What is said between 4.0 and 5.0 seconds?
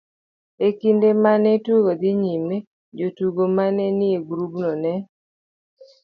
e grubno ne